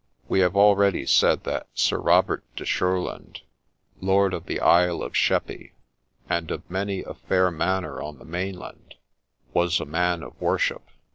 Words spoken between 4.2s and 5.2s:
of the Isle of